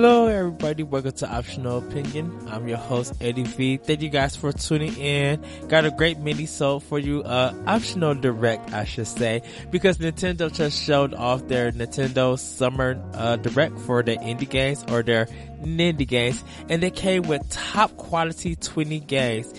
[0.00, 0.82] Hello, everybody.
[0.82, 2.48] Welcome to Optional Opinion.
[2.48, 3.76] I'm your host, Eddie V.
[3.76, 5.44] Thank you guys for tuning in.
[5.68, 7.22] Got a great mini soul for you.
[7.22, 13.36] Uh, optional direct, I should say, because Nintendo just showed off their Nintendo Summer uh,
[13.36, 15.26] Direct for their indie games or their
[15.60, 19.52] Nindy games, and they came with top quality 20 games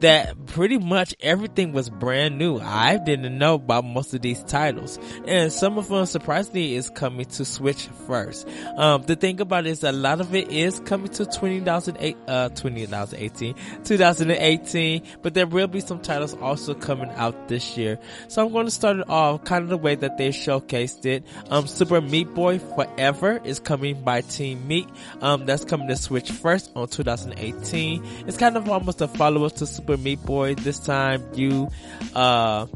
[0.00, 2.58] that pretty much everything was brand new.
[2.58, 7.26] I didn't know about most of these titles, and some of them surprisingly is coming
[7.26, 8.48] to Switch first.
[8.76, 12.48] Um, the thing about it is a lot of it is coming to 2008, uh,
[12.50, 17.98] 2018, 2018, but there will be some titles also coming out this year.
[18.28, 21.24] So I'm going to start it off kind of the way that they showcased it.
[21.50, 24.88] Um, Super Meat Boy Forever is coming by Team Meat.
[25.20, 28.04] Um, that's coming to Switch first on 2018.
[28.26, 30.54] It's kind of almost a follow-up to Super Meat Boy.
[30.54, 31.70] This time you,
[32.14, 32.66] uh,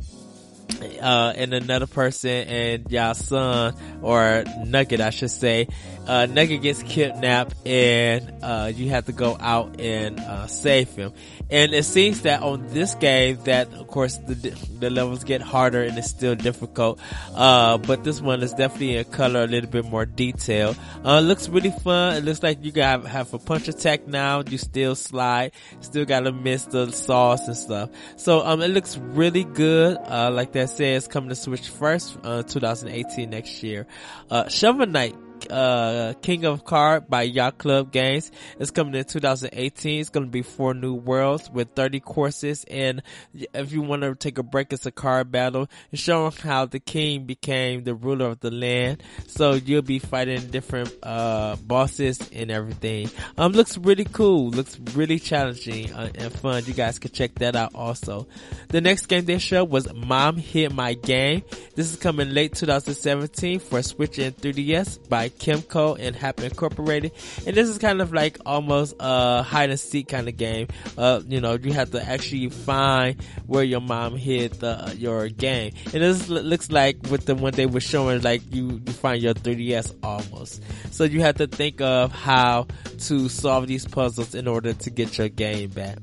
[1.03, 5.69] uh, and another person and y'all son or Nugget, I should say,
[6.07, 11.13] uh, Nugget gets kidnapped and, uh, you have to go out and, uh, save him.
[11.53, 14.35] And it seems that on this game that, of course, the,
[14.81, 16.99] the levels get harder and it's still difficult.
[17.35, 20.75] Uh, but this one is definitely in color, a little bit more detail.
[21.05, 22.17] Uh, looks really fun.
[22.17, 24.43] It looks like you got have a punch attack now.
[24.49, 27.91] You still slide, still gotta miss the sauce and stuff.
[28.17, 29.99] So, um, it looks really good.
[29.99, 33.87] Uh, like that says, coming to Switch first, uh, 2018 next year.
[34.31, 35.15] Uh, Shovel Knight
[35.51, 38.31] uh, King of Card by Yacht Club Games.
[38.59, 40.01] It's coming in 2018.
[40.01, 42.65] It's going to be four new worlds with 30 courses.
[42.71, 45.69] And if you want to take a break, it's a card battle.
[45.93, 49.03] Showing how the king became the ruler of the land.
[49.27, 53.11] So you'll be fighting different, uh, bosses and everything.
[53.39, 54.51] Um, looks really cool.
[54.51, 56.65] Looks really challenging uh, and fun.
[56.67, 58.27] You guys can check that out also.
[58.69, 61.43] The next game they showed was Mom Hid My Game.
[61.75, 67.13] This is coming late 2017 for Switch and 3DS by Kemco and Happen Incorporated.
[67.47, 70.69] And this is kind of like almost a hide and seek kind of game.
[70.97, 75.73] Uh, you know, you have to actually find where your mom hid the, your game.
[75.87, 79.35] And this looks like with the one they were showing, like you, you find your
[79.35, 80.63] 3DS almost.
[80.93, 82.69] So you have to think of how
[83.01, 85.99] to solve these puzzles in order to get your game back.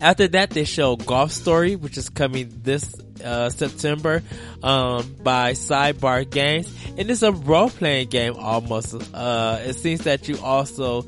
[0.00, 4.22] After that, they show Golf Story, which is coming this uh, September
[4.62, 8.94] um, by Sidebar Games, and it's a role playing game almost.
[9.14, 11.04] Uh, it seems that you also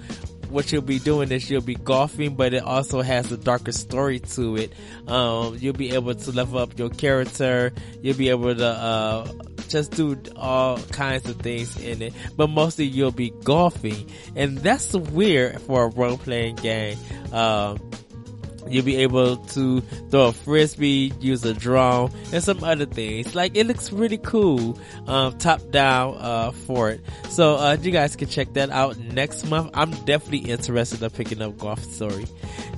[0.54, 4.20] what you'll be doing is you'll be golfing, but it also has a darker story
[4.20, 4.72] to it.
[5.08, 7.72] Um, you'll be able to level up your character.
[8.00, 9.32] You'll be able to, uh,
[9.68, 14.08] just do all kinds of things in it, but mostly you'll be golfing.
[14.36, 16.98] And that's weird for a role playing game.
[17.32, 17.80] Um,
[18.68, 19.80] You'll be able to
[20.10, 23.34] throw a frisbee, use a drone, and some other things.
[23.34, 27.00] Like it looks really cool, um, top down uh, for it.
[27.28, 29.70] So uh, you guys can check that out next month.
[29.74, 32.26] I'm definitely interested in picking up Golf Story.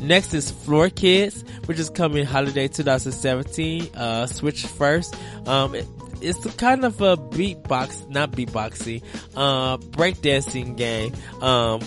[0.01, 3.91] Next is Floor Kids, which is coming holiday 2017.
[3.95, 5.17] Uh, Switch first.
[5.47, 5.87] Um, it,
[6.21, 9.03] it's kind of a beatbox, not beatboxing,
[9.37, 11.13] uh, breakdancing game.
[11.43, 11.81] Um,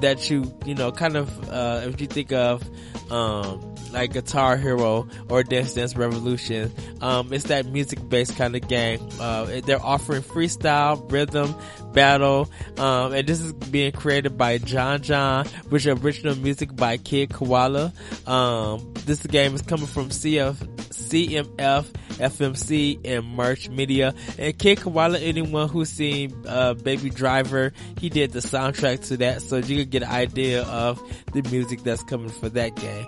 [0.00, 2.62] that you, you know, kind of, uh, if you think of,
[3.10, 6.72] um, like Guitar Hero or Dance Dance Revolution.
[7.00, 9.06] Um, it's that music based kind of game.
[9.20, 11.54] Uh, they're offering freestyle, rhythm,
[11.92, 16.96] battle, um, and this is being created by John John, which is original music by
[16.96, 17.92] Kid Koala.
[18.26, 20.54] Um, this game is coming from CF,
[20.90, 21.84] CMF,
[22.20, 24.14] FMC, and Merj Media.
[24.38, 29.42] And Kid Koala, anyone who's seen, uh, Baby Driver, he did the soundtrack to that,
[29.42, 31.00] so you can get an idea of
[31.32, 33.06] the music that's coming for that game.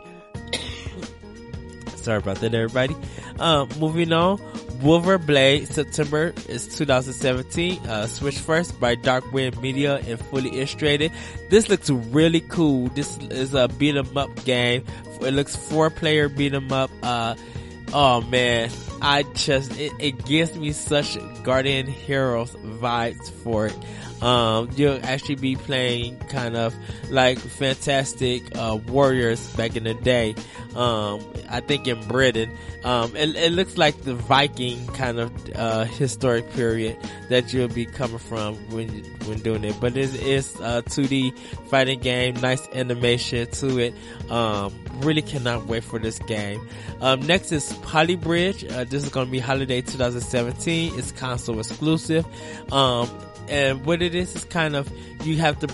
[2.02, 2.96] Sorry about that, everybody.
[3.38, 4.38] Um, moving on.
[4.82, 7.78] Wulverblade, September is 2017.
[7.86, 11.12] Uh, Switch First by Darkwind Media and fully illustrated.
[11.50, 12.88] This looks really cool.
[12.88, 14.84] This is a beat 'em up game.
[15.20, 16.90] It looks four player beat 'em up.
[17.02, 17.36] Uh,
[17.92, 18.70] oh man,
[19.02, 23.76] I just, it, it gives me such Guardian Heroes vibes for it.
[24.22, 26.72] Um, you'll actually be playing kind of
[27.10, 30.36] like fantastic, uh, warriors back in the day.
[30.76, 31.20] Um,
[31.50, 32.56] I think in Britain.
[32.84, 36.96] Um, it, it, looks like the Viking kind of, uh, historic period
[37.28, 38.88] that you'll be coming from when,
[39.26, 39.76] when doing it.
[39.80, 41.36] But it is a 2D
[41.68, 43.94] fighting game, nice animation to it.
[44.30, 46.66] Um, really cannot wait for this game.
[47.00, 48.64] Um, next is Poly Bridge.
[48.64, 50.98] Uh, this is going to be holiday 2017.
[50.98, 52.26] It's console exclusive.
[52.72, 53.08] Um,
[53.48, 54.90] and what it is is kind of
[55.26, 55.66] you have to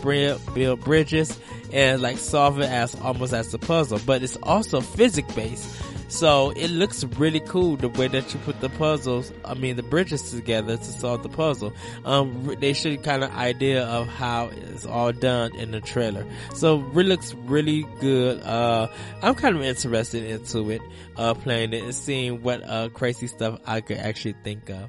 [0.54, 1.38] build bridges
[1.72, 5.87] and like solve it as almost as a puzzle, but it's also physics based.
[6.08, 9.82] So it looks really cool the way that you put the puzzles, I mean the
[9.82, 11.72] bridges together to solve the puzzle.
[12.04, 16.26] Um, they showed kind of idea of how it's all done in the trailer.
[16.54, 18.40] So it looks really good.
[18.42, 18.88] Uh,
[19.22, 20.82] I'm kind of interested into it,
[21.16, 24.88] uh, playing it and seeing what, uh, crazy stuff I could actually think of.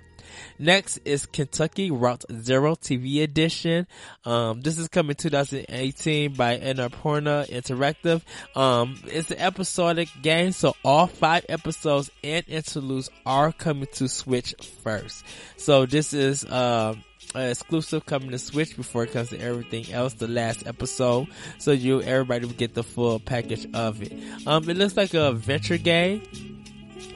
[0.57, 3.88] Next is Kentucky Route Zero TV edition.
[4.25, 8.21] Um, this is coming 2018 by Annapurna Interactive.
[8.56, 14.56] Um, it's an episodic game, so all five episodes and interludes are coming to Switch
[14.83, 15.24] first.
[15.57, 17.03] So this is, um,
[17.36, 20.13] uh, exclusive coming to Switch before it comes to everything else.
[20.13, 21.27] The last episode,
[21.59, 24.13] so you everybody will get the full package of it.
[24.47, 26.24] Um, it looks like a adventure game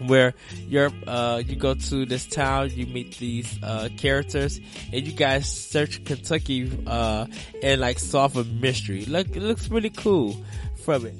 [0.01, 0.33] where
[0.67, 4.59] you're uh, you go to this town, you meet these uh, characters,
[4.91, 7.25] and you guys search Kentucky uh,
[7.61, 9.05] and like solve a mystery.
[9.05, 10.35] Look, it looks really cool
[10.83, 11.15] from it.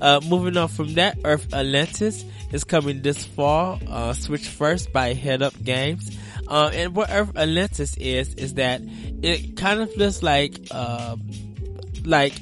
[0.00, 3.80] Uh, moving on from that, Earth Atlantis is coming this fall.
[3.88, 6.16] Uh, Switch first by Headup Games.
[6.46, 8.80] Uh, and what Earth Atlantis is, is that
[9.22, 11.20] it kind of feels like, um,
[12.04, 12.34] like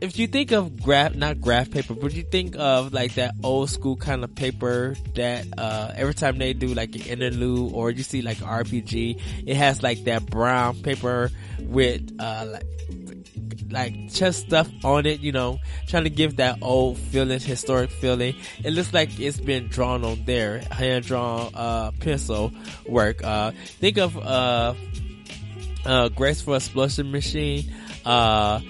[0.00, 3.70] if you think of graph, not graph paper, but you think of like that old
[3.70, 8.02] school kind of paper that, uh, every time they do like an interlude or you
[8.02, 12.64] see like RPG, it has like that brown paper with, uh, like,
[13.70, 15.58] like chess stuff on it, you know,
[15.88, 18.34] trying to give that old feeling, historic feeling.
[18.62, 22.52] It looks like it's been drawn on there, hand drawn, uh, pencil
[22.86, 23.24] work.
[23.24, 24.74] Uh, think of, uh,
[25.84, 27.72] uh, Graceful Explosion Machine,
[28.04, 28.60] uh,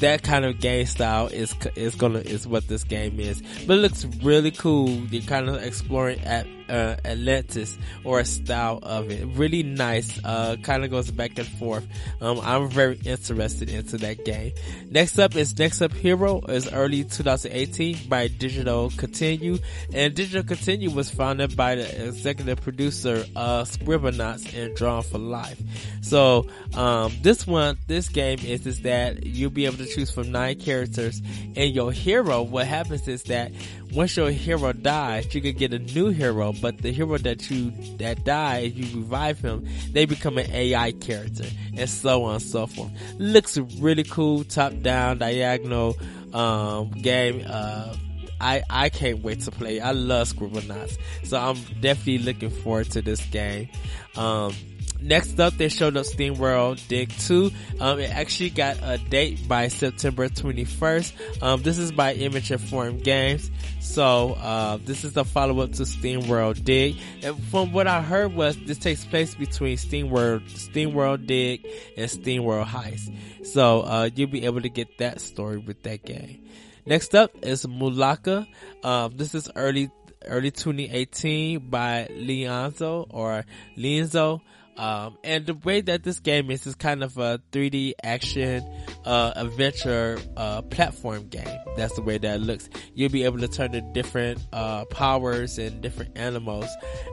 [0.00, 3.42] that kind of game style is is gonna is what this game is.
[3.66, 4.88] But it looks really cool.
[4.88, 9.26] You're kind of exploring at uh, Atlantis or a style of it.
[9.36, 10.18] Really nice.
[10.24, 11.86] Uh, kind of goes back and forth.
[12.20, 14.52] Um, I'm very interested into that game.
[14.90, 19.58] Next up is Next Up Hero is early 2018 by Digital Continue
[19.92, 25.60] and Digital Continue was founded by the executive producer of Scribblenauts and Drawn for Life.
[26.00, 30.30] So, um, this one, this game is, is that you'll be able to choose from
[30.32, 31.20] nine characters
[31.56, 33.52] and your hero, what happens is that
[33.92, 37.72] once your hero dies, you can get a new hero, but the hero that you,
[37.98, 41.44] that died, you revive him, they become an AI character,
[41.76, 42.90] and so on and so forth.
[43.18, 45.96] Looks really cool, top down, diagonal,
[46.32, 47.94] um, game, uh,
[48.40, 49.80] I, I can't wait to play.
[49.80, 50.96] I love Scribblenauts.
[51.24, 53.68] So I'm definitely looking forward to this game.
[54.16, 54.54] Um,
[55.02, 57.50] Next up, they showed up SteamWorld Dig 2.
[57.80, 61.42] Um, it actually got a date by September 21st.
[61.42, 63.50] Um, this is by Image & Form Games.
[63.80, 66.96] So, uh, this is the follow-up to SteamWorld Dig.
[67.22, 72.66] And from what I heard was this takes place between SteamWorld, SteamWorld Dig and SteamWorld
[72.66, 73.46] Heist.
[73.46, 76.44] So, uh, you'll be able to get that story with that game.
[76.84, 78.46] Next up is Mulaka.
[78.84, 79.90] Um, this is early,
[80.26, 83.44] early 2018 by Leonzo or
[83.78, 84.40] Lienzo.
[84.76, 88.64] Um, and the way that this game is is kind of a 3D action
[89.04, 91.58] uh, adventure uh, platform game.
[91.76, 92.68] That's the way that it looks.
[92.94, 96.68] You'll be able to turn to different uh, powers and different animals,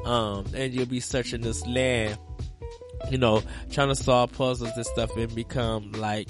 [0.05, 2.17] um, and you'll be searching this land.
[3.11, 6.29] You know, trying to solve puzzles and stuff, and become like,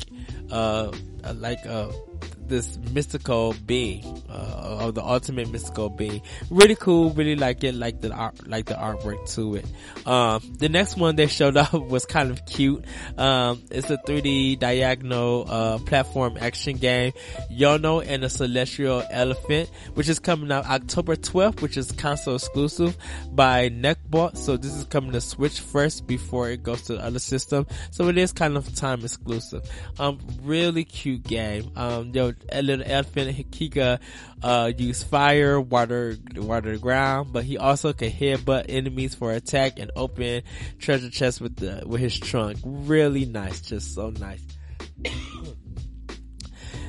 [0.51, 0.91] uh,
[1.35, 1.91] like a
[2.47, 6.21] this mystical being, uh, or the ultimate mystical being.
[6.49, 9.65] Really cool, really like it, like the art, like the artwork to it.
[10.07, 12.83] Um, the next one they showed up was kind of cute.
[13.17, 17.13] Um, it's a 3D diagonal, uh, platform action game,
[17.51, 22.97] Yono and the Celestial Elephant, which is coming out October 12th, which is console exclusive
[23.31, 24.37] by Neckbolt.
[24.37, 27.67] So this is coming to Switch first before it goes to the other system.
[27.91, 29.69] So it is kind of time exclusive.
[29.99, 31.71] Um, really cute game.
[31.75, 33.71] Um, yo, a little elephant, he
[34.41, 39.79] uh, use fire, water, water the ground, but he also can headbutt enemies for attack
[39.79, 40.43] and open
[40.79, 42.57] treasure chests with the, with his trunk.
[42.63, 43.61] Really nice.
[43.61, 44.43] Just so nice.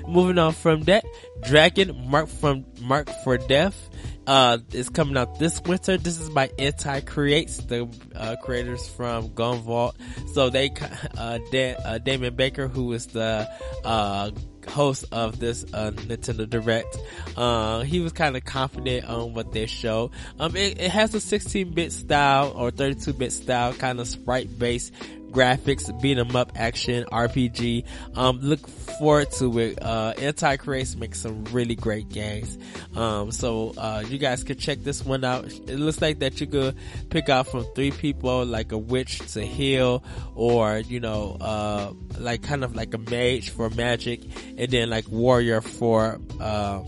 [0.07, 1.05] Moving on from that,
[1.43, 3.89] Dragon Mark from Mark for Death
[4.29, 5.97] uh, is coming out this winter.
[5.97, 9.95] This is by Inti Creates, the uh, creators from Gunvolt.
[10.35, 10.71] So they,
[11.19, 13.49] uh, da- uh, Damon Baker, who is the
[13.85, 14.31] uh,
[14.69, 16.97] host of this uh, Nintendo Direct.
[17.37, 20.11] Uh, he was kind of confident on what they show.
[20.39, 24.93] Um, it, it has a 16-bit style or 32-bit style, kind of sprite-based
[25.31, 27.85] graphics, beat 'em up action, RPG.
[28.15, 29.79] Um, look forward to it.
[29.81, 32.59] Uh, Inti Creates makes some really great games.
[32.97, 35.47] Um, so, uh, you guys could check this one out.
[35.47, 36.75] It looks like that you could
[37.11, 40.03] pick out from three people, like a witch to heal,
[40.35, 44.21] or, you know, uh, like kind of like a mage for magic,
[44.57, 46.81] and then like warrior for, uh,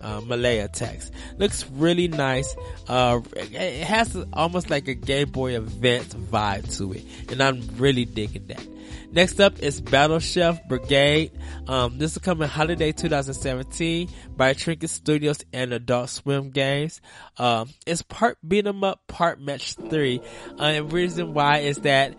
[0.00, 1.10] uh, melee attacks.
[1.38, 2.56] Looks really nice.
[2.86, 8.04] Uh, it has almost like a Game Boy Advance vibe to it, and I'm really
[8.04, 8.66] digging that.
[9.10, 11.32] Next up is Battle Chef Brigade.
[11.66, 17.00] Um, this is coming holiday 2017 by Trinket Studios and Adult Swim Games.
[17.38, 20.20] Um, it's part beat 'em up, part match three.
[20.58, 22.16] Uh, and the reason why is that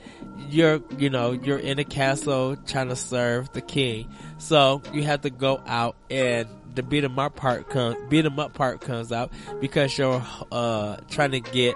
[0.49, 4.07] you're, you know, you're in a castle trying to serve the king.
[4.39, 8.39] So you have to go out and the beat 'em up part comes, beat 'em
[8.39, 11.75] up part comes out because you're, uh, trying to get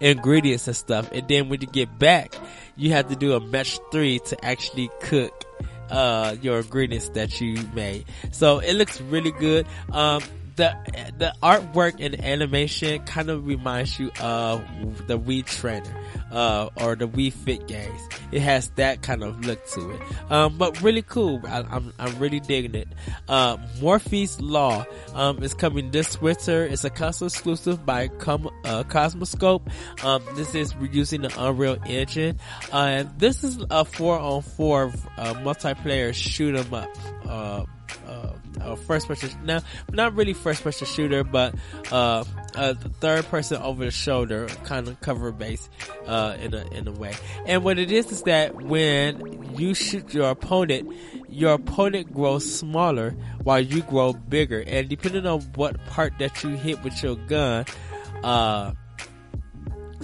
[0.00, 1.08] ingredients and stuff.
[1.12, 2.34] And then when you get back,
[2.76, 5.44] you have to do a match three to actually cook,
[5.90, 8.06] uh, your ingredients that you made.
[8.32, 9.66] So it looks really good.
[9.90, 10.22] Um,
[10.56, 10.74] the
[11.18, 14.62] the artwork and animation kind of reminds you of
[15.06, 16.01] the Wii Trainer
[16.32, 18.00] uh, or the Wii Fit games.
[18.32, 20.00] It has that kind of look to it.
[20.30, 21.40] Um, but really cool.
[21.46, 22.88] I, am I'm, I'm really digging it.
[23.28, 24.84] Uh, Morphies Law,
[25.14, 26.64] um, is coming this winter.
[26.64, 29.68] It's a console exclusive by Com- uh, Cosmoscope.
[30.02, 32.38] Um, this is using the Unreal Engine.
[32.72, 36.88] Uh, this is a four on four, uh, multiplayer shoot 'em up,
[38.60, 41.54] uh, uh, uh, first person, now, not really first person shooter, but,
[41.90, 45.68] uh, a third person over the shoulder kind of cover base,
[46.06, 47.14] uh, in a, in a way.
[47.46, 50.92] And what it is is that when you shoot your opponent,
[51.28, 54.62] your opponent grows smaller while you grow bigger.
[54.66, 57.64] And depending on what part that you hit with your gun,
[58.22, 58.72] uh,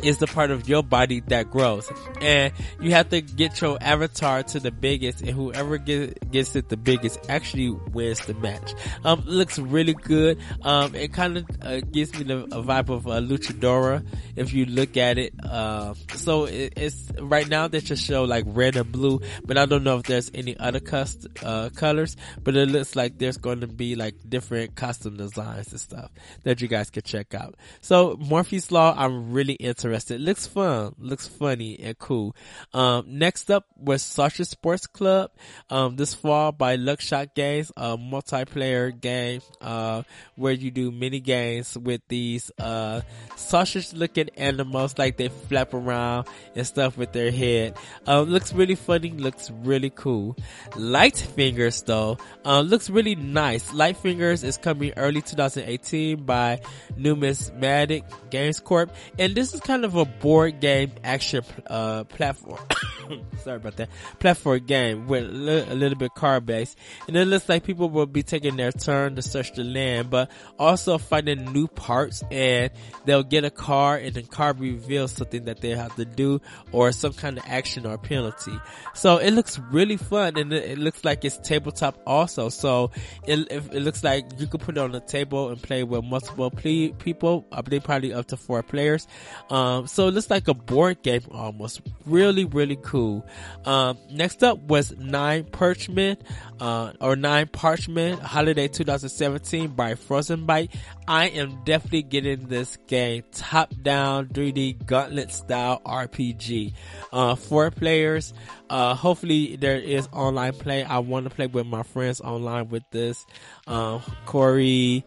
[0.03, 1.91] is the part of your body that grows.
[2.21, 6.69] And you have to get your avatar to the biggest and whoever get, gets it
[6.69, 8.73] the biggest actually wins the match.
[9.05, 10.39] Um, looks really good.
[10.63, 14.05] Um, it kind of uh, gives me the vibe of a luchadora
[14.37, 15.35] if you look at it.
[15.45, 19.67] Uh, so it, it's right now that just show like red and blue, but I
[19.67, 23.61] don't know if there's any other cust- uh, colors, but it looks like there's going
[23.61, 26.11] to be like different custom designs and stuff
[26.45, 27.57] that you guys can check out.
[27.81, 29.55] So Morphies Law, I'm really
[29.89, 30.21] interested interested.
[30.21, 30.95] Looks fun.
[30.99, 32.35] Looks funny and cool.
[32.73, 35.31] Um, next up was Sausage Sports Club.
[35.71, 40.03] Um, this fall by Luckshot Games, a multiplayer game, uh,
[40.37, 43.01] where you do mini games with these, uh,
[43.37, 47.77] sausage looking animals like they flap around and stuff with their head.
[48.07, 49.11] Um, looks really funny.
[49.11, 50.37] Looks really cool.
[50.77, 53.73] Light Fingers though, um, looks really nice.
[53.73, 56.61] Light Fingers is coming early 2018 by
[56.97, 58.91] Numismatic Games Corp.
[59.19, 62.59] And this is kind kind of a board game action uh, platform.
[63.45, 63.89] Sorry about that.
[64.19, 67.89] Platform game with a little, a little bit card based, and it looks like people
[67.89, 72.71] will be taking their turn to search the land, but also finding new parts, and
[73.05, 76.41] they'll get a card, and the card reveals something that they have to do,
[76.73, 78.59] or some kind of action or penalty.
[78.95, 82.49] So it looks really fun, and it, it looks like it's tabletop also.
[82.49, 82.91] So
[83.29, 86.05] it, it, it looks like you could put it on the table and play with
[86.05, 87.47] multiple ple- people.
[87.53, 89.07] I believe probably up to four players.
[89.51, 91.83] Um, um, so it looks like a board game almost.
[92.07, 93.27] Really, really cool.
[93.67, 96.23] Um, next up was Nine Parchment,
[96.59, 100.75] uh, or Nine Parchment Holiday 2017 by Frozenbyte.
[101.07, 106.73] I am definitely getting this game top down 3D gauntlet style RPG.
[107.13, 108.33] Uh, four players.
[108.71, 110.83] Uh, hopefully there is online play.
[110.85, 113.27] I want to play with my friends online with this.
[113.67, 115.05] Um, Corey,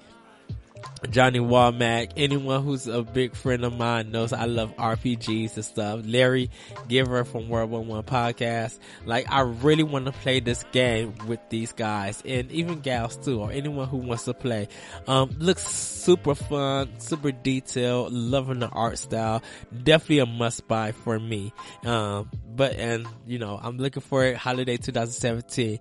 [1.09, 6.01] Johnny Walmack, anyone who's a big friend of mine knows I love RPGs and stuff.
[6.05, 6.51] Larry
[6.87, 8.77] Giver from World One One Podcast.
[9.05, 13.41] Like I really want to play this game with these guys and even gals too,
[13.41, 14.67] or anyone who wants to play.
[15.07, 19.41] Um, looks super fun, super detailed, loving the art style.
[19.83, 21.53] Definitely a must buy for me.
[21.83, 25.79] Um, but and you know, I'm looking for it holiday 2017.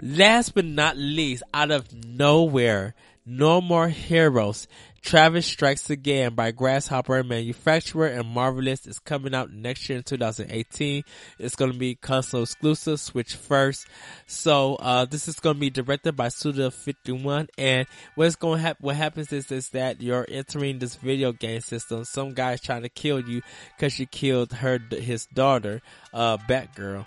[0.00, 2.94] Last but not least, out of nowhere,
[3.28, 4.66] no More Heroes.
[5.02, 11.04] Travis Strikes Again by Grasshopper Manufacturer and Marvelous is coming out next year in 2018.
[11.38, 13.86] It's going to be console exclusive, Switch first.
[14.26, 18.86] So, uh, this is going to be directed by Suda51 and what's going to happen,
[18.86, 22.04] what happens is, is that you're entering this video game system.
[22.04, 23.42] Some guy's trying to kill you
[23.76, 25.80] because you killed her, his daughter,
[26.12, 27.06] uh, Bad Girl.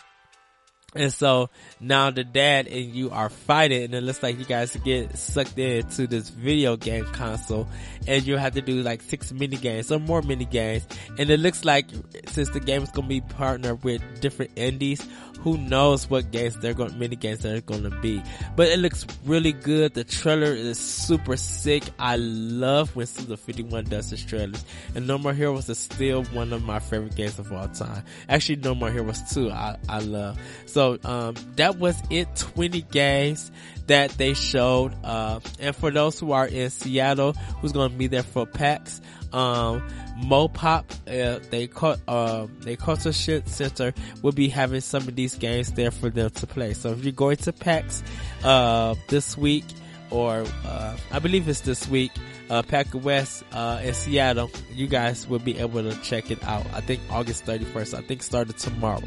[0.94, 4.76] And so now the dad and you are fighting and it looks like you guys
[4.78, 7.68] get sucked into this video game console
[8.08, 10.86] and you have to do like six mini games or more mini games.
[11.18, 11.86] And it looks like
[12.28, 15.08] since the game is going to be partnered with different indies,
[15.42, 18.22] who knows what games they're going, mini games they're going to be.
[18.56, 19.94] But it looks really good.
[19.94, 21.84] The trailer is super sick.
[21.98, 24.64] I love when Suda 51 does his trailers.
[24.94, 28.04] And No More Heroes is still one of my favorite games of all time.
[28.30, 30.38] Actually, No More Heroes 2 I, I love.
[30.68, 32.36] So So, um, that was it.
[32.36, 33.52] 20 games
[33.86, 34.96] that they showed.
[35.04, 39.00] Uh, and for those who are in Seattle, who's going to be there for PAX,
[39.32, 39.88] um,
[40.24, 45.36] Mopop, uh, they call, uh, they culture shit center will be having some of these
[45.36, 46.74] games there for them to play.
[46.74, 48.02] So if you're going to PAX,
[48.44, 49.66] uh, this week,
[50.10, 52.12] or, uh, I believe it's this week,
[52.50, 52.64] uh,
[52.96, 56.66] West, uh, in Seattle, you guys will be able to check it out.
[56.74, 59.04] I think August 31st, I think started tomorrow.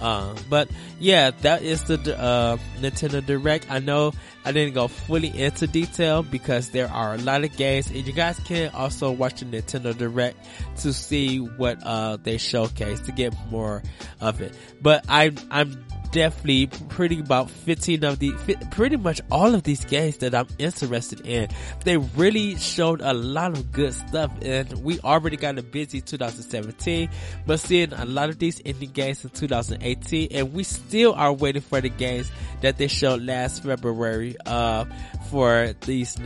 [0.00, 0.68] Uh, but
[1.00, 3.70] yeah, that is the, uh, Nintendo Direct.
[3.70, 4.12] I know
[4.44, 8.12] I didn't go fully into detail because there are a lot of games and you
[8.12, 10.38] guys can also watch the Nintendo Direct
[10.78, 13.82] to see what, uh, they showcase to get more
[14.20, 14.54] of it.
[14.80, 18.32] But I, I'm definitely pretty about 15 of the,
[18.70, 21.48] pretty much all of these games that I'm interested in.
[21.84, 27.08] They really showed a lot of good stuff and we already got a busy 2017,
[27.46, 31.62] but seeing a lot of these indie games in 2018 and we still are waiting
[31.62, 34.84] for the games that they showed last February, uh,
[35.30, 36.16] for these,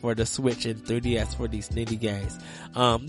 [0.00, 2.38] for the Switch and 3DS for these indie games.
[2.74, 3.08] Um,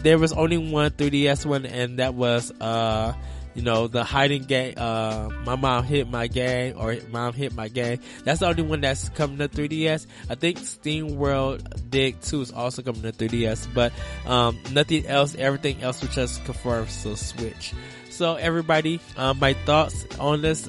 [0.00, 3.12] there was only one 3DS one and that was, uh,
[3.54, 7.68] you know, the hiding game, uh, my mom hid my game or mom hid my
[7.68, 8.00] game.
[8.24, 10.06] That's the only one that's coming to 3DS.
[10.30, 13.92] I think Steam World Dig 2 is also coming to 3DS, but,
[14.26, 17.72] um, nothing else, everything else was just confirmed to Switch.
[18.10, 20.68] So everybody, um, my thoughts on this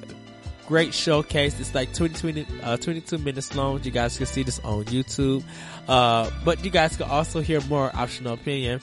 [0.67, 1.59] great showcase.
[1.59, 3.83] It's like 20, uh, 22 minutes long.
[3.83, 5.43] You guys can see this on YouTube.
[5.87, 8.81] Uh, but you guys can also hear more optional opinion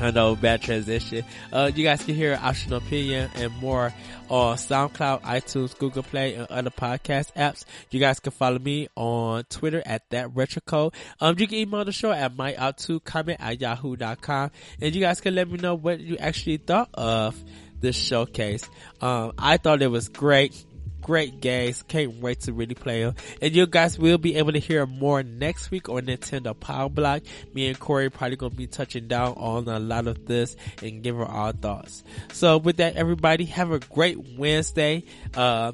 [0.00, 1.24] I know, bad transition.
[1.52, 3.92] Uh, you guys can hear optional opinion and more
[4.28, 7.64] on SoundCloud, iTunes, Google Play, and other podcast apps.
[7.90, 10.94] You guys can follow me on Twitter at that retrocode.
[11.20, 14.50] Um, you can email the show at my out2 comment at yahoo.com.
[14.80, 17.42] And you guys can let me know what you actually thought of
[17.80, 18.68] this showcase.
[19.00, 20.64] Um, I thought it was great
[21.04, 21.84] great games.
[21.84, 23.14] Can't wait to really play them.
[23.40, 27.22] And you guys will be able to hear more next week on Nintendo Power Block.
[27.52, 31.20] Me and Corey probably gonna be touching down on a lot of this and give
[31.20, 32.02] our thoughts.
[32.32, 35.04] So with that, everybody have a great Wednesday.
[35.34, 35.72] Uh,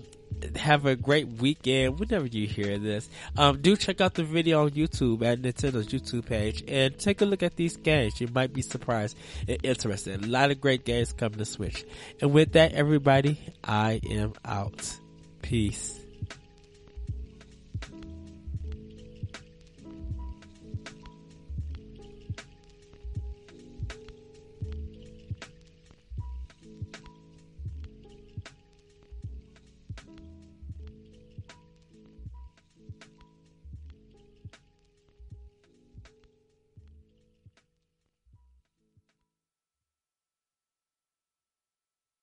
[0.56, 3.08] have a great weekend whenever you hear this.
[3.36, 7.24] Um, do check out the video on YouTube at Nintendo's YouTube page and take a
[7.24, 8.20] look at these games.
[8.20, 9.16] You might be surprised
[9.48, 10.24] and interested.
[10.24, 11.84] A lot of great games coming to Switch.
[12.20, 14.98] And with that, everybody, I am out.
[15.42, 15.99] Peace.